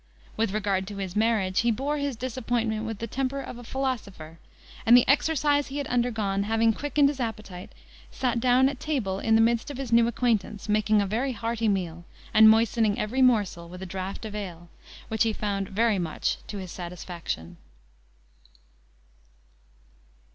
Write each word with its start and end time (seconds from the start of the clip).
With 0.35 0.49
regard 0.51 0.87
to 0.87 0.97
his 0.97 1.15
marriage, 1.15 1.59
he 1.59 1.69
bore 1.69 1.99
his 1.99 2.15
disappointment 2.15 2.87
with 2.87 2.97
the 2.97 3.05
temper 3.05 3.39
of 3.39 3.59
a 3.59 3.63
philosopher; 3.63 4.39
and 4.83 4.97
the 4.97 5.07
exercise 5.07 5.67
he 5.67 5.77
had 5.77 5.85
undergone 5.89 6.41
having 6.41 6.73
quickened 6.73 7.07
his 7.07 7.19
appetite, 7.19 7.71
sat 8.09 8.39
down 8.39 8.67
at 8.67 8.79
table 8.79 9.19
in 9.19 9.35
the 9.35 9.41
midst 9.41 9.69
of 9.69 9.77
his 9.77 9.91
new 9.93 10.07
acquaintance, 10.07 10.67
making 10.67 11.03
a 11.03 11.05
very 11.05 11.33
hearty 11.33 11.67
meal, 11.67 12.03
and 12.33 12.49
moistening 12.49 12.97
every 12.97 13.21
morsel 13.21 13.69
with 13.69 13.83
a 13.83 13.85
draught 13.85 14.25
of 14.25 14.31
the 14.31 14.39
ale, 14.39 14.69
which 15.07 15.21
he 15.21 15.33
found 15.33 15.69
very 15.69 15.99
much 15.99 16.37
to 16.47 16.57
his 16.57 16.71
satisfaction. 16.71 17.57